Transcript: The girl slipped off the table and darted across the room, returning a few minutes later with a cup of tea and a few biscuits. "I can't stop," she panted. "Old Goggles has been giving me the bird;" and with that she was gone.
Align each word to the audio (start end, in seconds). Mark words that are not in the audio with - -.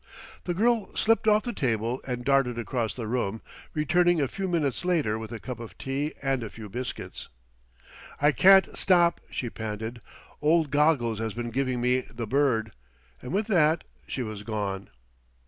The 0.45 0.55
girl 0.55 0.89
slipped 0.95 1.27
off 1.27 1.43
the 1.43 1.53
table 1.53 2.01
and 2.07 2.25
darted 2.25 2.57
across 2.57 2.95
the 2.95 3.05
room, 3.05 3.39
returning 3.75 4.19
a 4.19 4.27
few 4.27 4.47
minutes 4.47 4.83
later 4.83 5.19
with 5.19 5.31
a 5.31 5.39
cup 5.39 5.59
of 5.59 5.77
tea 5.77 6.13
and 6.23 6.41
a 6.41 6.49
few 6.49 6.69
biscuits. 6.69 7.27
"I 8.19 8.31
can't 8.31 8.75
stop," 8.75 9.21
she 9.29 9.51
panted. 9.51 10.01
"Old 10.41 10.71
Goggles 10.71 11.19
has 11.19 11.35
been 11.35 11.51
giving 11.51 11.81
me 11.81 12.01
the 12.11 12.25
bird;" 12.25 12.71
and 13.21 13.31
with 13.31 13.45
that 13.45 13.83
she 14.07 14.23
was 14.23 14.41
gone. 14.41 14.89